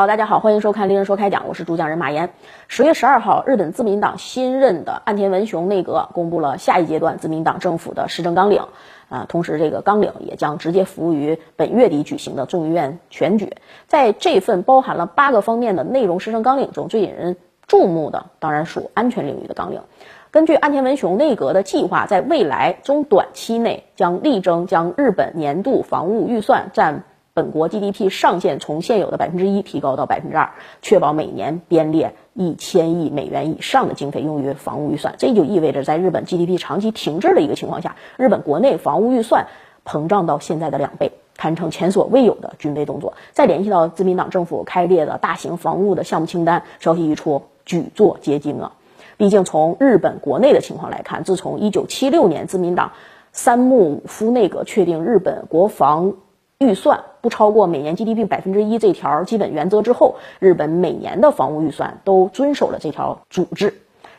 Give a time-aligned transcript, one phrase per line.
[0.00, 2.30] 好，大家好，欢迎收看《令人说开讲》，我是主讲人马岩。
[2.68, 8.62] 十月十二号，日本自民党新任的岸田文雄内阁公布了下一阶段自民党政府的施政纲领，
[9.10, 13.52] 啊，同时这个纲领也将直接服务于本月底举行的众议院选举。
[13.88, 17.36] 在这份包含了八个方面的内容施政纲领中，最引人
[17.66, 19.82] 注目的当然属安全领域的纲领。
[20.30, 27.04] 根据岸田文雄内阁的计划，在未来中短期内将力争将日本年度防务预算占。
[27.32, 30.50] 本国 GDP 上限从现有的百分之一提高到百分之二，
[30.82, 35.14] 确保每年编列一千亿美元以上的经费用于防务预算。
[35.18, 39.46] 这就意味着，在日本 GDP 长期停滞的一个情况下，日本国内防务预算
[39.84, 43.14] 膨胀到现在的两倍，堪称前所未有的军备动作。
[43.32, 48.72] 再联系到自民党政府开列的大型防务的项目清单，消息一出，举座皆惊啊！
[49.16, 52.92] 毕竟从日本国内的情况来看，自从一九七六年自民党
[53.32, 56.14] 三木武夫内阁确定日本国防
[56.60, 63.72] 预算不超过每年 GDP 百分之一这条基本原则之后，日本每年的防务预算都遵守了这条主制。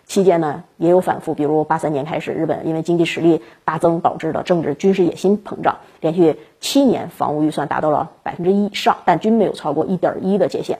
[0.07, 10.79] 期间呢，也有反复，比如八三年开始，日本因为经济实力大增导致的政治军事野心膨胀，连续七年防务预算达到了百分之一以上，但均没有超过一点一的界限。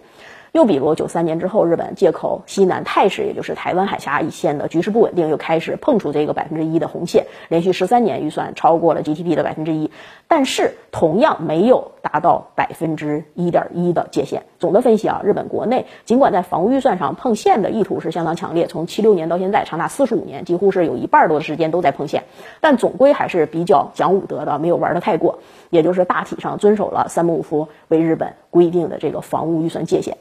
[0.52, 9.90] 又比如九三年之后，日本借口西南态势，也就是台湾海峡一线的局势不稳定，又开始碰触这个百分之一的红线，连续十三年预算超过了 GDP 的百分之一，
[10.28, 14.44] 但是同样没有达到百分之一点一的界限。
[14.60, 22.26] 总的分析啊，日本国内尽管在防务预算上碰线的意图是相当强烈，从七六年到现在长达四十五年，几乎是有一半多的时间都在碰线，
[22.60, 30.18] 但总归还是比较讲武德的，没有玩的太过，也就是大体上遵守了三木夫为日本规定的这个防务预算界限。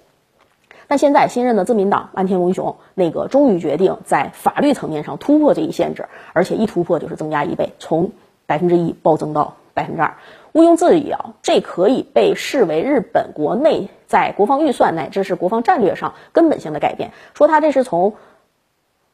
[0.91, 8.11] 但现在新任的自民党安田文雄那个终于决定在法律层面上突破这一限制，而且一突破就是增加一倍，从
[8.45, 10.17] 百分之一暴增到百分之二。
[10.51, 17.13] 毋庸置疑啊，这可以被视为日本国内在国防预算乃至是国防战略上根本性的改变。
[17.35, 18.15] 说他这是从。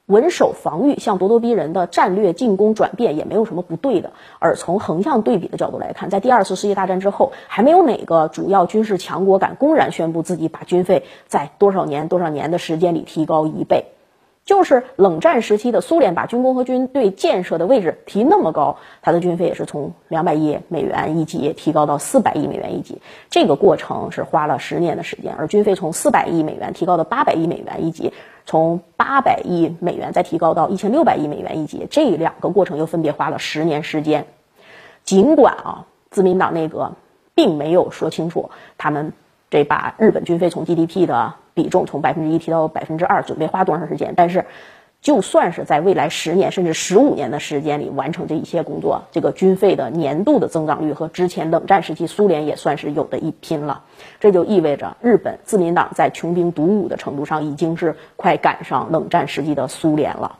[0.07, 4.13] 稳守防御向咄咄逼人的战略进攻转变也没有什么不对的。
[4.39, 13.87] 而从横向对比的角度来看，在第二次世界大战之后，还没有哪个主要军事强国敢公然宣布自己把军费在多少年多少年的时间里提高一倍。
[14.47, 22.97] 就是冷战时期的苏联把军工和军队建设的位置提那么高，它的军费也是从两百亿美元一级提高到四百亿美元一级。
[23.29, 28.13] 这个过程是花了十年的时间，而军费从四百亿美元提高到八百亿美元一级。
[28.49, 34.25] 从八百亿美元再提高到一千六百亿美元一级，这两个过程又分别花了十年时间。
[35.03, 36.93] 尽管啊，自民党内阁
[37.35, 39.13] 并没有说清楚他们
[39.51, 44.45] 这把日本军费从 GDP 的比重从百分之一提到百分之二准备花多长时间，但是。
[45.03, 53.85] 就算是在未来十年甚至十五年的时间里完成这一切工作，这个军费的年度的增长率和之前冷战时期苏联也算是有的一拼了。
[54.19, 60.39] 这就意味着日本自民党在穷兵黩武的程度上已经是快赶上冷战时期的苏联了，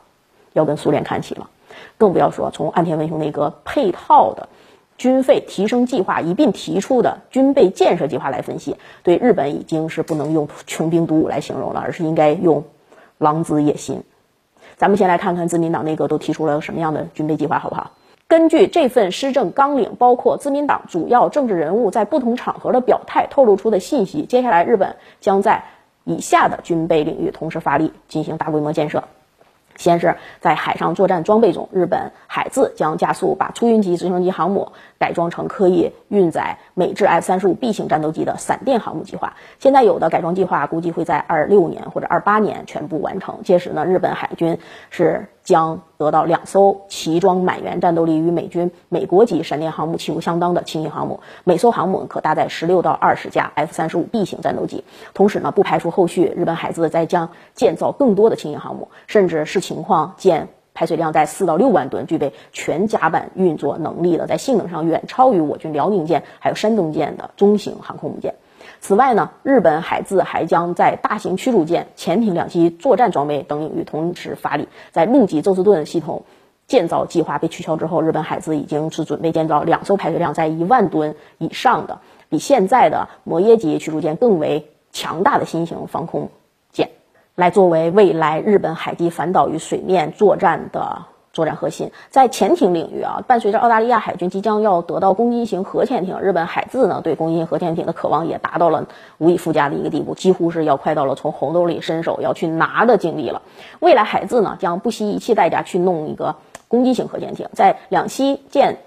[0.51, 1.49] 要跟苏联看齐了。
[1.97, 4.49] 更不要说从岸田文雄那个配套的
[4.97, 12.63] 军费提升计划一并提出的军备建设计划来分析，对日本已经是不能用穷兵黩武来形容了，而是应该用
[13.17, 14.03] 狼子野心。
[14.75, 17.91] 咱们先来看看自民党内阁都提出了什么样的军备计划，好不好？
[18.27, 25.63] 根据这份施政纲领，包括自民党主要政治人物在不同场合的表态透露出的信息，接下来日本将在
[26.03, 29.03] 以下的军备领域同时发力进行大规模建设。
[29.77, 39.33] 先是在海上作战装备中，日本海自将加速把出云级直升机航母改装成可以运载美制 F 三十五 B 型战斗机的闪电航母计划。
[39.59, 43.41] 现在有的改装计划估计会在二六年或者二八年全部完成。
[43.43, 45.25] 届时呢，日本海军是。
[45.47, 54.83] 将得到两艘齐装满员、战斗力与美军美国级闪电航母旗鼓相当的轻型航母，每艘航母可搭载十六到二十架 F 三十五 B 型战斗机。
[55.13, 68.35] 同时呢，不排除后续日本海自再将建造更多的轻型航母，甚至视情况建排水量在四到六万吨、具备全甲板运作能力的，在性能上远超于我军辽宁舰还有山东舰的中型航空母舰。
[68.79, 74.67] 此外呢，日本海自还将在大型驱逐舰、潜艇两栖作战装备等领域同时发力。
[74.91, 76.23] 在陆基宙斯盾系统
[76.67, 86.29] 建造计划被取消之后，日本海自已经是准备建造两艘排水量在一万吨以上的、比现在的摩耶级驱逐舰更为强大的新型防空
[86.71, 86.89] 舰，
[87.35, 91.05] 来作为未来日本海基反导与水面作战的。
[91.37, 98.87] 作战核心在潜艇领域啊，伴随着澳大利亚海军即将要得到攻击型核潜艇，日本海自呢对攻击型核潜艇的渴望也达到了
[99.19, 103.43] 无以复加的一个地步，几乎是要快到了从红兜里伸手要去拿的境地了。
[103.79, 106.37] 未来海自呢将不惜一切代价去弄一个
[106.67, 108.77] 攻击型核潜艇，在两栖舰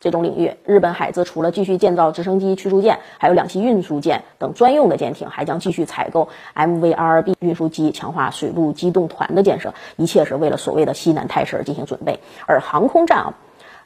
[0.00, 12.20] 这种领域，日本海自除了继续建造直升机驱逐舰，还有两栖运输舰等专用的舰艇，还将继续采购 MVRB 运输机，强化水陆机动团的建设，一切是为了所谓的西南态势而进行准备。
[12.46, 13.34] 而航空战啊，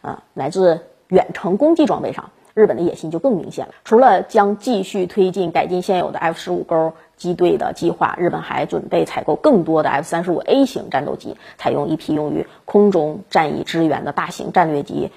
[0.03, 3.73] 啊，来自远程攻击装备上，日本的野心就更明显了。
[3.85, 15.11] 除了将继续推进改进现有的 F 十五钩机队的计划，日本还准备采购更多的 F 三十五 A 型战斗机，采用一批用于空中战役支援的大型战略级。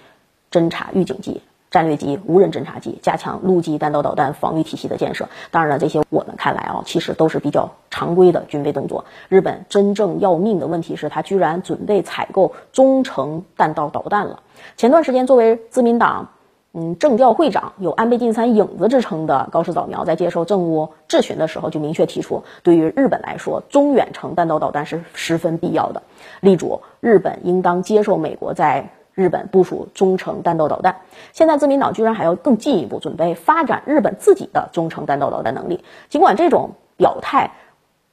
[0.55, 5.27] 侦察预警机、战略机、无人侦察机，加强陆基弹道导弹防御体系的建设。
[5.51, 9.03] 当然了，这些我们看来啊，其实都是比较常规的军备动作。
[9.27, 14.43] 日本真正要命的问题是，他居然准备采购中程弹道导弹了。
[14.77, 16.29] 前段时间，作为自民党
[16.71, 26.03] 嗯政调会长、有安倍晋三影子之称的高市早苗，在接受政务质询的时候，就明确提出，对于日本来说，中远程弹道导弹是十分必要的，
[26.39, 28.91] 力主日本应当接受美国在。
[29.15, 30.97] 日本部署中程弹道导弹，
[31.31, 35.83] 现在自民党居然还要更进一步准备发展日本自己的中程弹道导弹能力。
[36.09, 37.51] 尽管这种表态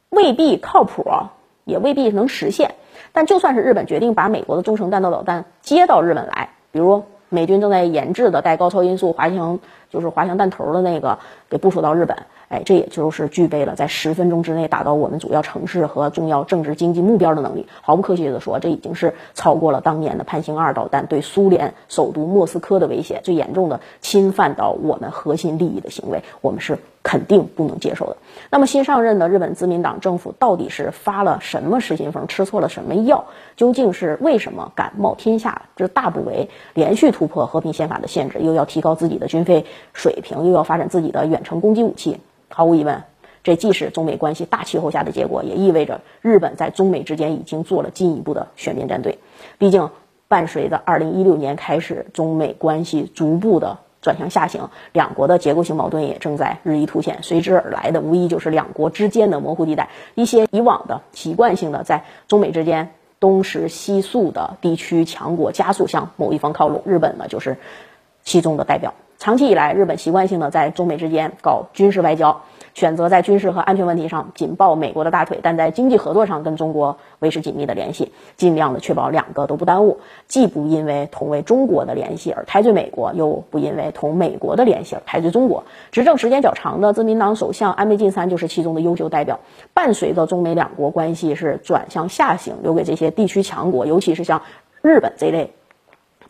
[0.09, 1.05] 未必靠谱，
[1.65, 2.77] 也未必能实现，
[3.13, 9.59] 但就算是日本决定把美国的中程弹道导弹接到日本来，比如美军正在研制的带高超音速滑翔
[9.91, 11.19] 就是滑翔弹头的那个，
[11.51, 12.17] 给部署到日本。
[12.53, 17.67] 哎，这也就是具备了在十分钟之内达到我们主要城市和重要政治经济目标的能力。
[17.81, 28.17] 毫不客气地说，这已经是超过了当年的潘兴二导弹对苏联首都莫斯科的威胁，最严重的侵犯到我们核心利益的行为，我们是肯定不能接受的。
[28.51, 33.25] 那么，新上任的日本自民党政府到底是发了什么失心疯，吃错了什么药？
[33.57, 42.19] 究竟是为什么敢冒天下之大不韪，连续突破和平宪法的限制，又要提高自己的军费水平，又要发展自己的远程攻击武器？
[42.49, 43.03] 毫无疑问，
[43.43, 49.19] 这既是中美关系大气候下的结果，也意味着日本在中美之间已经做了进一步的选边站队。
[49.59, 49.89] 毕竟，
[50.29, 57.21] 伴随着2016年开始，中美关系逐步的转向下行，两国的结构性矛盾也正在日益凸显。
[57.23, 59.89] 随之而来的，无疑就是两国之间的模糊地带。
[60.15, 62.91] 一些以往的习惯性的在中美之间
[63.21, 67.57] 东食西宿的地区强国加速向某一方靠拢，日本呢就是
[68.25, 68.93] 其中的代表。
[69.23, 72.43] 长期以来，日本习惯性的在中美之间搞军事外交，
[72.75, 85.63] 选择在军事和安全问题上紧抱美国的大腿，但在经济合作上跟中国维持紧密的联系，尽量的确保两个都不耽误，既不因为同为中国的联系而抬罪美国，又不因为同美国的联系而抬罪中国。
[85.93, 89.39] 执政时间较长的自民党首相安倍晋三就是其中的优秀代表。
[89.73, 94.43] 伴随着中美两国关系是转向下行，留给这些地区强国，尤其是像
[94.83, 95.53] 日本这类。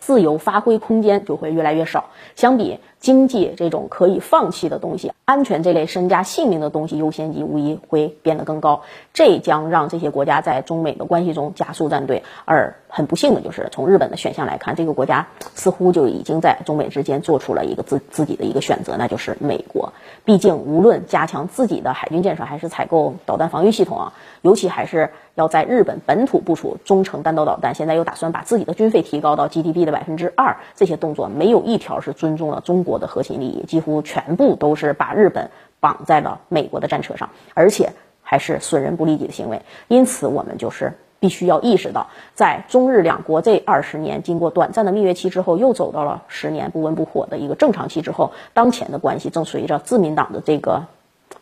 [0.02, 2.04] 自由发挥空间就会越来越少。
[2.34, 8.82] 相比经济这种可以放弃的东西，安全这类身家性命的东西优先级无疑会变得更高。
[9.12, 12.22] 这将让这些国家在中美的关系中加速站队。
[12.44, 19.92] 而很不幸的就是，从日本的选项来看，这个国家似乎就已经在中美之间做出了一个自自己的一个选择，那就是美国。
[20.24, 24.12] 毕竟，无论加强自己的海军建设，还是采购导弹防御系统啊，
[24.42, 35.50] 尤其还是要在日本本土部署中程弹道导弹，现在又打算把自己的军费提高到 GDP 的百分之二，这些动作没有一条是尊重了中国国的核心利益，几乎全部都是把日本
[35.80, 37.90] 绑在了美国的战车上，而且
[38.22, 39.62] 还是损人不利己的行为。
[39.88, 40.92] 因此，我们就是。
[41.22, 42.04] 必须要意识到，
[42.34, 50.82] 在中日两国这二十年经过短暂的蜜月期之后，又走到了十年不温不火的一个正常期之后，当前的关系正随着自民党的这个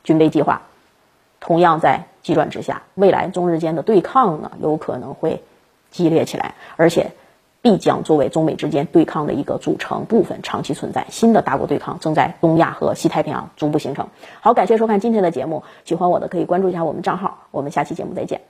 [0.04, 0.60] 军备计划，
[1.40, 2.82] 同样在急转直下。
[2.96, 5.42] 未来中日间的对抗呢，有可能会
[5.90, 7.10] 激烈起来，而且
[7.62, 11.06] 必将作为中美之间对抗的一个组成部分长期存在。
[11.10, 14.08] 新的大国对抗正在东亚和西太平洋逐步形成。
[14.40, 18.49] 好，感谢收看今天的节目，喜欢我的可以关注一下我们账号，我们下期节目再见。